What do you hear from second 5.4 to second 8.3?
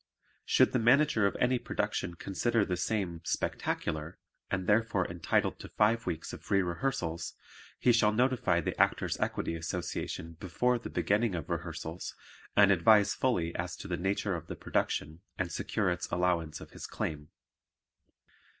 to five weeks of free rehearsals, he shall